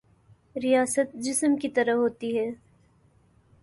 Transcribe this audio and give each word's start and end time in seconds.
ریاست 0.55 1.13
جسم 1.13 1.55
کی 1.55 1.69
طرح 1.69 1.93
ہوتی 1.93 2.37
ہے۔ 2.39 2.51